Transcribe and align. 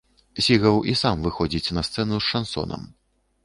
Сігаў 0.45 0.79
і 0.93 0.95
сам 1.03 1.21
выходзіць 1.27 1.73
на 1.79 1.87
сцэну 1.91 2.15
з 2.19 2.25
шансонам. 2.33 2.93